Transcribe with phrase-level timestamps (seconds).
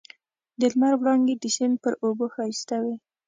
[0.59, 2.95] د لمر وړانګې د سیند پر اوبو ښایسته وې.